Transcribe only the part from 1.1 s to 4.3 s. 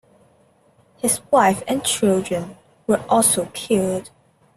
wife and children were also killed.